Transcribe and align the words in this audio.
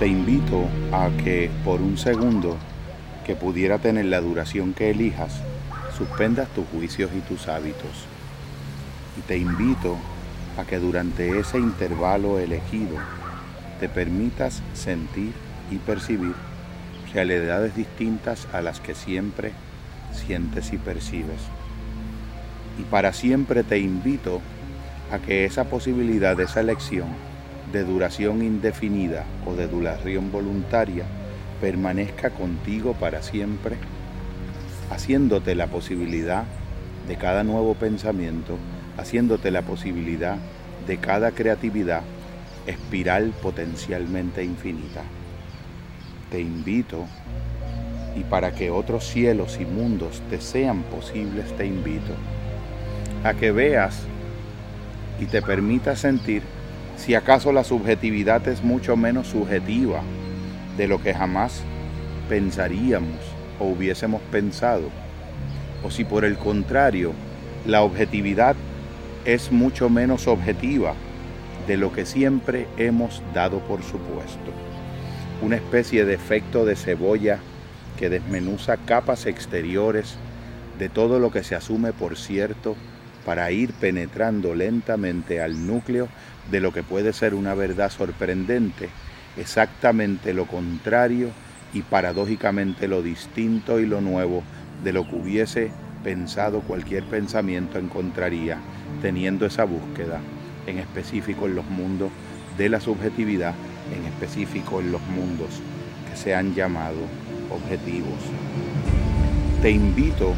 te 0.00 0.06
invito 0.06 0.66
a 0.92 1.10
que 1.22 1.50
por 1.62 1.82
un 1.82 1.98
segundo 1.98 2.56
que 3.26 3.36
pudiera 3.36 3.76
tener 3.76 4.06
la 4.06 4.22
duración 4.22 4.72
que 4.72 4.88
elijas, 4.88 5.42
suspendas 5.94 6.48
tus 6.54 6.66
juicios 6.68 7.10
y 7.14 7.20
tus 7.20 7.48
hábitos. 7.48 8.06
Y 9.18 9.20
te 9.20 9.36
invito 9.36 9.98
a 10.56 10.64
que 10.64 10.78
durante 10.78 11.38
ese 11.38 11.58
intervalo 11.58 12.38
elegido 12.38 12.96
te 13.78 13.90
permitas 13.90 14.62
sentir 14.72 15.34
y 15.70 15.76
percibir 15.76 16.32
realidades 17.12 17.76
distintas 17.76 18.48
a 18.54 18.62
las 18.62 18.80
que 18.80 18.94
siempre 18.94 19.52
sientes 20.14 20.72
y 20.72 20.78
percibes. 20.78 21.42
Y 22.78 22.84
para 22.84 23.12
siempre 23.12 23.64
te 23.64 23.78
invito 23.78 24.40
a 25.12 25.18
que 25.18 25.44
esa 25.44 25.64
posibilidad 25.64 26.40
esa 26.40 26.60
elección 26.60 27.29
de 27.72 27.84
duración 27.84 28.42
indefinida 28.42 29.24
o 29.46 29.54
de 29.54 29.68
duración 29.68 30.32
voluntaria 30.32 31.04
permanezca 31.60 32.30
contigo 32.30 32.94
para 32.94 33.22
siempre, 33.22 33.76
haciéndote 34.90 35.54
la 35.54 35.68
posibilidad 35.68 36.44
de 37.06 37.16
cada 37.16 37.44
nuevo 37.44 37.74
pensamiento, 37.74 38.56
haciéndote 38.96 39.50
la 39.50 39.62
posibilidad 39.62 40.36
de 40.86 40.98
cada 40.98 41.30
creatividad, 41.32 42.02
espiral 42.66 43.32
potencialmente 43.42 44.42
infinita. 44.42 45.02
Te 46.30 46.40
invito 46.40 47.06
y 48.16 48.24
para 48.24 48.52
que 48.52 48.70
otros 48.70 49.04
cielos 49.04 49.58
y 49.60 49.64
mundos 49.64 50.22
te 50.30 50.40
sean 50.40 50.82
posibles, 50.84 51.56
te 51.56 51.66
invito 51.66 52.14
a 53.22 53.34
que 53.34 53.52
veas 53.52 54.02
y 55.20 55.26
te 55.26 55.42
permitas 55.42 56.00
sentir 56.00 56.42
si 57.00 57.14
acaso 57.14 57.50
la 57.50 57.64
subjetividad 57.64 58.46
es 58.46 58.62
mucho 58.62 58.94
menos 58.94 59.28
subjetiva 59.28 60.02
de 60.76 60.86
lo 60.86 61.02
que 61.02 61.14
jamás 61.14 61.62
pensaríamos 62.28 63.18
o 63.58 63.64
hubiésemos 63.64 64.20
pensado, 64.30 64.90
o 65.82 65.90
si 65.90 66.04
por 66.04 66.26
el 66.26 66.36
contrario 66.36 67.12
la 67.66 67.82
objetividad 67.82 68.54
es 69.24 69.50
mucho 69.50 69.88
menos 69.88 70.28
objetiva 70.28 70.92
de 71.66 71.78
lo 71.78 71.90
que 71.90 72.04
siempre 72.04 72.66
hemos 72.76 73.22
dado 73.32 73.60
por 73.60 73.82
supuesto. 73.82 74.52
Una 75.40 75.56
especie 75.56 76.04
de 76.04 76.12
efecto 76.12 76.66
de 76.66 76.76
cebolla 76.76 77.38
que 77.98 78.10
desmenuza 78.10 78.76
capas 78.76 79.24
exteriores 79.24 80.16
de 80.78 80.90
todo 80.90 81.18
lo 81.18 81.30
que 81.30 81.44
se 81.44 81.54
asume 81.54 81.94
por 81.94 82.18
cierto 82.18 82.76
para 83.24 83.50
ir 83.50 83.72
penetrando 83.74 84.54
lentamente 84.54 85.40
al 85.40 85.66
núcleo 85.66 86.08
de 86.50 86.60
lo 86.60 86.72
que 86.72 86.82
puede 86.82 87.12
ser 87.12 87.34
una 87.34 87.54
verdad 87.54 87.90
sorprendente, 87.90 88.88
exactamente 89.36 90.34
lo 90.34 90.46
contrario 90.46 91.30
y 91.72 91.82
paradójicamente 91.82 92.88
lo 92.88 93.02
distinto 93.02 93.78
y 93.78 93.86
lo 93.86 94.00
nuevo 94.00 94.42
de 94.82 94.92
lo 94.92 95.08
que 95.08 95.16
hubiese 95.16 95.70
pensado 96.02 96.60
cualquier 96.60 97.04
pensamiento 97.04 97.78
encontraría 97.78 98.58
teniendo 99.02 99.46
esa 99.46 99.64
búsqueda, 99.64 100.20
en 100.66 100.78
específico 100.78 101.46
en 101.46 101.54
los 101.54 101.66
mundos 101.66 102.10
de 102.56 102.68
la 102.68 102.80
subjetividad, 102.80 103.54
en 103.94 104.04
específico 104.06 104.80
en 104.80 104.92
los 104.92 105.02
mundos 105.02 105.60
que 106.10 106.16
se 106.16 106.34
han 106.34 106.54
llamado 106.54 106.98
objetivos. 107.50 108.18
Te 109.62 109.70
invito, 109.70 110.34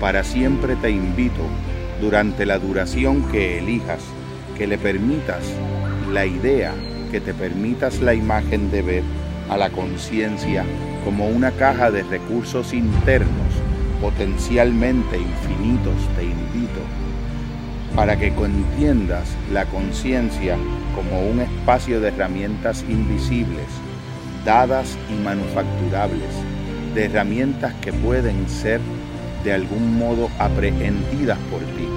para 0.00 0.24
siempre 0.24 0.76
te 0.76 0.90
invito, 0.90 1.42
durante 2.00 2.46
la 2.46 2.58
duración 2.58 3.22
que 3.30 3.58
elijas, 3.58 4.00
que 4.56 4.66
le 4.66 4.78
permitas 4.78 5.42
la 6.12 6.26
idea, 6.26 6.72
que 7.10 7.20
te 7.20 7.34
permitas 7.34 8.00
la 8.00 8.14
imagen 8.14 8.70
de 8.70 8.82
ver 8.82 9.02
a 9.48 9.56
la 9.56 9.70
conciencia 9.70 10.64
como 11.04 11.28
una 11.28 11.52
caja 11.52 11.90
de 11.90 12.02
recursos 12.02 12.72
internos 12.72 13.46
potencialmente 14.00 15.18
infinitos, 15.18 15.94
te 16.16 16.24
invito, 16.24 16.80
para 17.94 18.16
que 18.18 18.28
entiendas 18.28 19.28
la 19.52 19.64
conciencia 19.66 20.56
como 20.94 21.22
un 21.22 21.40
espacio 21.40 22.00
de 22.00 22.08
herramientas 22.08 22.84
invisibles, 22.88 23.66
dadas 24.44 24.98
y 25.10 25.22
manufacturables, 25.24 26.30
de 26.94 27.06
herramientas 27.06 27.74
que 27.80 27.92
pueden 27.92 28.48
ser 28.48 28.80
de 29.44 29.52
algún 29.52 29.98
modo 29.98 30.30
aprehendidas 30.38 31.38
por 31.50 31.60
ti. 31.60 31.88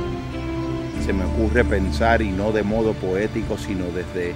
Se 1.06 1.14
me 1.14 1.26
ocurre 1.26 1.64
pensar, 1.66 2.22
y 2.22 2.30
no 2.30 2.52
de 2.52 2.64
modo 2.64 2.94
poético, 2.94 3.58
sino 3.58 3.86
desde 3.86 4.34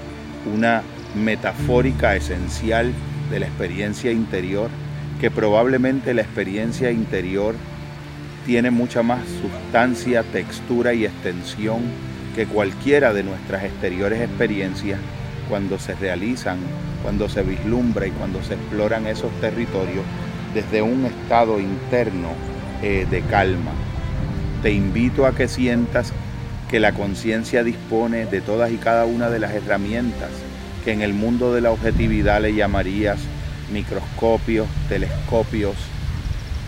una 0.53 0.81
metafórica 1.15 2.15
esencial 2.15 2.91
de 3.29 3.39
la 3.39 3.47
experiencia 3.47 4.11
interior, 4.11 4.69
que 5.19 5.31
probablemente 5.31 6.13
la 6.13 6.21
experiencia 6.21 6.91
interior 6.91 7.55
tiene 8.45 8.71
mucha 8.71 9.03
más 9.03 9.21
sustancia, 9.41 10.23
textura 10.23 10.93
y 10.93 11.05
extensión 11.05 11.81
que 12.35 12.45
cualquiera 12.45 13.13
de 13.13 13.23
nuestras 13.23 13.63
exteriores 13.63 14.21
experiencias 14.21 14.99
cuando 15.47 15.77
se 15.77 15.95
realizan, 15.95 16.57
cuando 17.03 17.29
se 17.29 17.43
vislumbra 17.43 18.07
y 18.07 18.11
cuando 18.11 18.43
se 18.43 18.55
exploran 18.55 19.07
esos 19.07 19.31
territorios 19.39 20.03
desde 20.53 20.81
un 20.81 21.05
estado 21.05 21.59
interno 21.59 22.29
eh, 22.83 23.07
de 23.09 23.21
calma. 23.21 23.71
Te 24.61 24.71
invito 24.71 25.25
a 25.25 25.33
que 25.33 25.47
sientas 25.47 26.11
que 26.69 26.79
la 26.79 26.91
conciencia 26.91 27.63
dispone 27.63 28.25
de 28.25 28.41
todas 28.41 28.71
y 28.71 28.77
cada 28.77 29.05
una 29.05 29.29
de 29.29 29.39
las 29.39 29.53
herramientas 29.53 30.29
que 30.83 30.91
en 30.91 31.01
el 31.01 31.13
mundo 31.13 31.53
de 31.53 31.61
la 31.61 31.71
objetividad 31.71 32.41
le 32.41 32.53
llamarías 32.53 33.19
microscopios, 33.71 34.67
telescopios, 34.89 35.75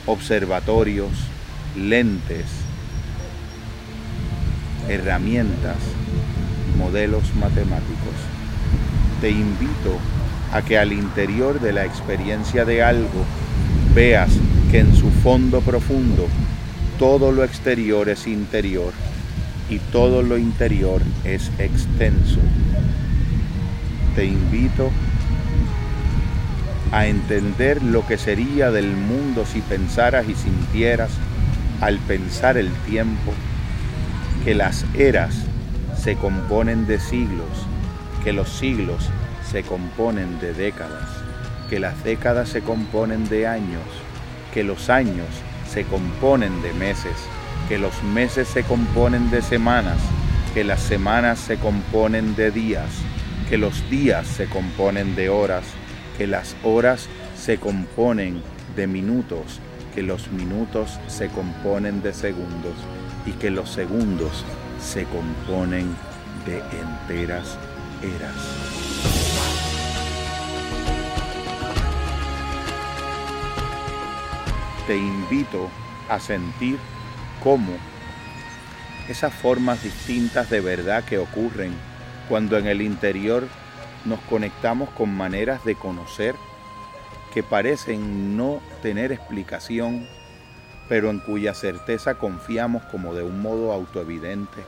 observatorios, 0.06 1.09
lentes, 1.76 2.46
herramientas, 4.88 5.76
modelos 6.78 7.36
matemáticos. 7.36 8.16
Te 9.20 9.32
invito 9.32 10.00
a 10.53 10.62
que 10.62 10.78
al 10.78 10.94
interior 10.94 11.59
de 11.59 11.74
la 11.74 11.84
experiencia 11.84 12.64
de 12.64 12.84
algo 12.84 13.26
veas 13.94 14.30
que 14.72 14.80
en 14.80 14.96
su 14.96 15.09
fondo 15.09 15.62
profundo 15.62 16.28
todo 16.98 17.31
lo 17.31 17.44
exterior 17.44 18.09
es 18.09 18.28
interior 18.28 18.94
y 19.70 19.80
todo 19.80 20.22
lo 20.22 20.38
interior 20.38 21.02
es 21.24 21.52
extenso. 21.59 22.40
Te 24.16 24.26
invito 24.26 24.92
a 26.92 27.08
entender 27.08 27.84
lo 27.84 28.06
que 28.08 28.18
sería 28.18 28.72
del 28.72 28.96
mundo 28.96 29.46
si 29.46 29.59
pensaras 29.62 30.28
y 30.30 30.36
sintieras 30.36 31.12
al 31.82 32.00
pensar 32.00 32.58
el 32.58 32.72
tiempo, 32.88 33.34
que 34.46 34.56
las 34.56 34.86
eras 34.94 35.36
se 35.97 36.16
componen 36.16 36.86
de 36.88 37.00
siglos, 37.00 37.68
que 38.24 38.32
los 38.32 38.50
siglos 38.50 39.09
se 39.52 39.64
componen 39.64 40.40
de 40.40 40.53
décadas, 40.53 41.09
que 41.70 41.80
las 41.80 42.02
décadas 42.03 42.50
se 42.50 42.62
componen 42.62 43.28
de 43.28 43.47
años, 43.47 43.84
que 44.55 44.63
los 44.63 44.89
años 44.89 45.27
se 45.69 45.83
componen 45.83 46.61
de 46.61 46.71
meses, 46.71 47.17
que 47.67 47.77
los 47.77 48.01
meses 48.03 48.47
se 48.47 48.63
componen 48.63 49.29
de 49.29 49.41
semanas, 49.41 49.97
que 50.53 50.63
las 50.63 50.81
semanas 50.81 51.39
se 51.39 51.57
componen 51.57 52.38
de 52.38 52.51
días, 52.51 52.89
que 53.49 53.57
los 53.57 53.88
días 53.89 54.25
se 54.25 54.45
componen 54.45 55.13
de 55.13 55.27
horas, 55.27 55.66
que 56.17 56.25
las 56.25 56.55
horas 56.63 57.09
se 57.38 57.57
componen 57.57 58.41
de 58.77 58.88
minutos, 58.88 59.59
que 59.93 60.03
los 60.03 60.31
minutos 60.31 61.01
se 61.08 61.28
componen 61.28 62.01
de 62.01 62.13
segundos 62.13 62.75
y 63.25 63.31
que 63.31 63.51
los 63.51 63.69
segundos 63.69 64.46
se 64.79 65.03
componen 65.03 65.93
de 66.46 66.61
enteras 66.79 67.58
eras. 68.01 69.15
Te 74.87 74.97
invito 74.97 75.70
a 76.09 76.20
sentir 76.20 76.78
cómo 77.43 77.73
esas 79.09 79.34
formas 79.34 79.84
distintas 79.84 80.49
de 80.49 80.61
verdad 80.61 81.03
que 81.03 81.17
ocurren 81.17 81.73
cuando 82.29 82.58
en 82.58 82.67
el 82.67 82.82
interior 82.82 83.47
nos 84.05 84.20
conectamos 84.22 84.90
con 84.90 85.16
maneras 85.16 85.64
de 85.66 85.76
conocer 85.76 86.35
que 87.34 87.41
parecen 87.41 88.37
no 88.37 88.61
tener 88.82 89.11
explicación, 89.11 90.08
pero 90.87 91.09
en 91.09 91.20
cuya 91.20 91.53
certeza 91.53 92.16
confiamos 92.16 92.84
como 92.85 93.16
de 93.16 93.23
un 93.23 93.41
modo 93.41 93.73
autoevidente, 93.73 94.64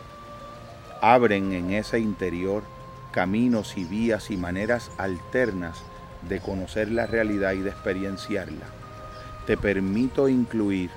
abren 1.02 1.54
en 1.54 1.72
ese 1.72 2.00
interior 2.00 2.64
caminos 3.12 3.78
y 3.78 3.86
vías 3.86 4.32
y 4.32 4.38
maneras 4.38 4.92
alternas 4.98 5.84
de 6.28 6.40
conocer 6.40 6.90
la 6.92 7.06
realidad 7.06 7.54
y 7.54 7.60
de 7.60 7.70
experienciarla 7.70 8.77
te 9.48 9.56
permito 9.56 10.28
incluir 10.28 10.90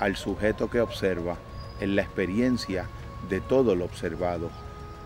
al 0.00 0.16
sujeto 0.16 0.70
que 0.70 0.80
observa 0.80 1.36
en 1.78 1.94
la 1.94 2.02
experiencia 2.02 2.86
de 3.28 3.42
todo 3.42 3.74
lo 3.74 3.84
observado. 3.84 4.50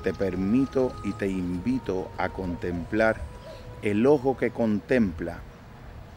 Te 0.05 0.15
permito 0.15 0.95
y 1.03 1.13
te 1.13 1.27
invito 1.27 2.13
a 2.17 2.29
contemplar 2.29 3.21
el 3.83 4.07
ojo 4.07 4.37
que 4.37 4.53
contempla 4.53 5.41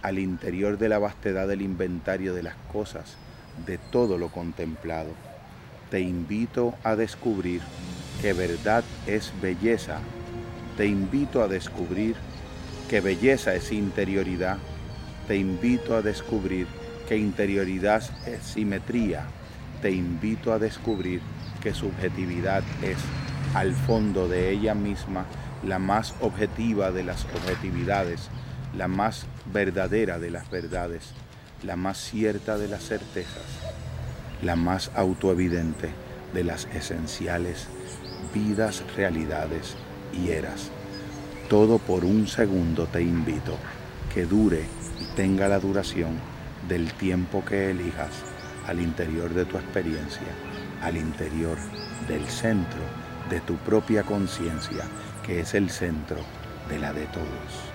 al 0.04 0.20
interior 0.20 0.78
de 0.78 0.90
la 0.90 1.00
vastedad 1.00 1.48
del 1.48 1.64
inventario 1.64 2.36
de 2.36 2.44
las 2.44 2.56
cosas, 2.72 3.18
de 3.66 3.80
todo 3.80 4.20
lo 4.20 4.30
contemplado. 4.30 5.10
Te 5.90 6.02
invito 6.02 6.76
a 6.84 6.96
descubrir 6.96 7.62
que 8.22 8.34
verdad 8.34 8.84
es 9.08 9.34
belleza. 9.42 9.98
Te 10.78 10.86
invito 10.86 11.42
a 11.42 11.48
descubrir 11.48 12.16
que 12.88 13.02
belleza 13.02 13.56
es 13.56 13.72
interioridad. 13.72 14.60
Te 15.28 15.38
invito 15.38 15.96
a 15.96 16.02
descubrir 16.02 16.68
que 17.08 17.18
interioridad 17.18 18.04
es 18.28 18.44
simetría. 18.44 19.26
Te 19.82 19.92
invito 19.92 20.54
a 20.54 20.60
descubrir 20.60 21.22
que 21.62 21.74
subjetividad 21.74 22.64
es, 22.82 22.98
al 23.54 23.74
fondo 23.74 24.28
de 24.28 24.52
ella 24.52 24.76
misma, 24.76 25.26
la 25.64 25.80
más 25.80 26.14
objetiva 26.22 26.92
de 26.92 27.04
las 27.04 27.26
objetividades, 27.26 28.30
la 28.78 28.88
más 28.88 29.26
verdadera 29.52 30.20
de 30.20 30.30
las 30.30 30.50
verdades, 30.50 31.12
la 31.64 31.76
más 31.76 31.98
cierta 31.98 32.58
de 32.58 32.68
las 32.68 32.84
certezas, 32.84 33.44
la 34.44 34.56
más 34.56 34.92
autoevidente 34.96 35.90
de 36.34 36.44
las 36.44 36.66
esenciales 36.66 37.68
vidas, 38.34 38.84
realidades 38.96 39.76
y 40.14 40.30
eras. 40.30 40.70
Todo 41.50 41.80
por 41.80 42.04
un 42.04 42.28
segundo 42.28 42.86
te 42.88 43.02
invito, 43.02 43.58
que 44.16 44.26
dure 44.26 44.64
y 45.02 45.16
tenga 45.18 45.50
la 45.50 45.60
duración 45.60 46.18
del 46.70 46.94
tiempo 46.94 47.44
que 47.44 47.72
elijas 47.72 48.24
al 48.66 48.80
interior 48.80 49.34
de 49.34 49.44
tu 49.44 49.58
experiencia, 49.58 50.34
al 50.82 50.96
interior 50.96 51.58
del 52.08 52.26
centro 52.28 52.82
de 53.30 53.42
tu 53.42 53.58
propia 53.58 54.04
conciencia, 54.04 54.86
que 55.22 55.42
es 55.42 55.54
el 55.54 55.70
centro 55.70 56.18
de 56.70 56.80
la 56.80 56.94
de 56.94 57.06
todos. 57.08 57.75